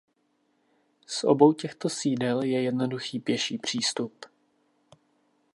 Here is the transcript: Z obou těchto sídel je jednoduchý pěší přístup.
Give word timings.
Z 1.07 1.23
obou 1.23 1.53
těchto 1.53 1.89
sídel 1.89 2.43
je 2.43 2.61
jednoduchý 2.61 3.19
pěší 3.19 3.57
přístup. 3.57 4.25